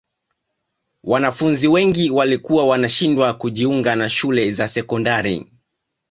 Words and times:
wanafunzi 1.03 1.67
wengi 1.67 2.09
walikuwa 2.11 2.67
wanashindwa 2.67 3.33
kujiunga 3.33 3.95
na 3.95 4.09
shule 4.09 4.51
za 4.51 4.67
sekondari 4.67 5.51